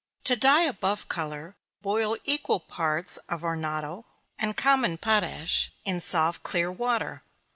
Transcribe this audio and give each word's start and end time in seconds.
_To 0.23 0.35
dye 0.35 0.63
a 0.63 0.73
buff 0.73 1.07
color, 1.07 1.55
boil 1.83 2.17
equal 2.23 2.59
parts 2.59 3.17
of 3.29 3.41
arnotto 3.43 4.05
and 4.39 4.57
common 4.57 4.97
potash, 4.97 5.71
in 5.85 5.99
soft 6.01 6.41
clear 6.41 6.71
water. 6.71 7.21